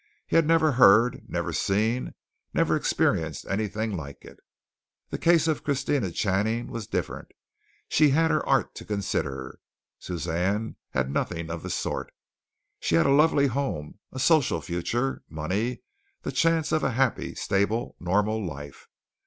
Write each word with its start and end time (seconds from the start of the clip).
He 0.25 0.35
had 0.35 0.47
never 0.47 0.71
heard, 0.71 1.29
never 1.29 1.53
seen, 1.53 2.15
never 2.55 2.75
experienced 2.75 3.45
anything 3.45 3.95
like 3.95 4.25
it. 4.25 4.39
The 5.11 5.19
case 5.19 5.47
of 5.47 5.63
Christina 5.63 6.09
Channing 6.09 6.71
was 6.71 6.87
different. 6.87 7.27
She 7.87 8.09
had 8.09 8.31
her 8.31 8.43
art 8.49 8.73
to 8.73 8.83
consider. 8.83 9.59
Suzanne 9.99 10.75
had 10.89 11.11
nothing 11.11 11.51
of 11.51 11.61
the 11.61 11.69
sort. 11.69 12.11
She 12.79 12.95
had 12.95 13.05
a 13.05 13.09
lovely 13.13 13.45
home, 13.45 13.99
a 14.11 14.17
social 14.17 14.59
future, 14.59 15.21
money, 15.29 15.83
the 16.23 16.31
chance 16.31 16.71
of 16.71 16.81
a 16.83 16.93
happy, 16.97 17.35
stable, 17.35 17.95
normal 17.99 18.43
life. 18.43 18.87